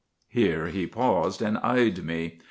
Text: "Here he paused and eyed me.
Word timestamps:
"Here 0.29 0.65
he 0.69 0.87
paused 0.87 1.43
and 1.43 1.59
eyed 1.59 2.03
me. 2.03 2.39